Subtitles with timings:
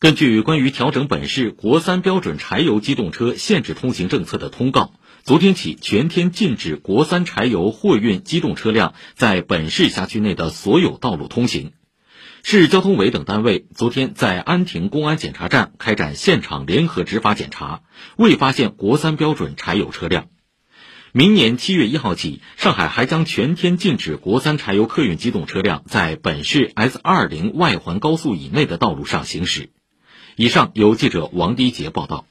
[0.00, 4.92] 根据关于调整本市国三标准柴油机动车限制通行政策的通告，
[5.24, 11.72] 昨天起全天禁止国三柴油货运机动车辆在本市辖区内的所有道路通行。
[12.44, 17.80] 市交通委等单位昨天在安亭公安检查站开展现场联合执法检查，
[18.16, 20.28] 未发现国三标准柴油车辆。
[21.10, 29.70] 明年七月一号起，上海还将全天禁止国三柴油客运机动车辆在本市 S 二零外环高速以内的道路上行驶。
[30.38, 32.24] 以上由记者王迪杰报道。